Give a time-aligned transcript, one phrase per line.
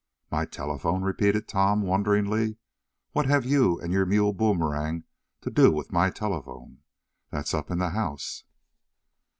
[0.31, 2.57] "My telephone?" repeated Tom, wonderingly.
[3.11, 5.03] "What have you and your mule Boomerang
[5.41, 6.79] to do with my telephone?
[7.29, 8.45] That's up in the house."